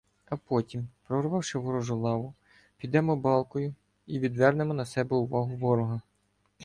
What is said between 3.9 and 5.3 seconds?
і відвернемо на себе